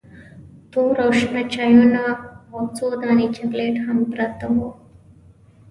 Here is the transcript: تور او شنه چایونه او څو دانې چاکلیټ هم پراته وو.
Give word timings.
تور 0.71 0.95
او 1.03 1.11
شنه 1.19 1.43
چایونه 1.53 2.03
او 2.53 2.61
څو 2.75 2.85
دانې 3.01 3.27
چاکلیټ 3.35 3.75
هم 3.85 3.97
پراته 4.11 4.47
وو. 4.55 4.69